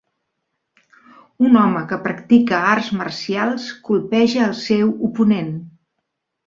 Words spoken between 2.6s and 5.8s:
arts marcials colpeja el seu oponent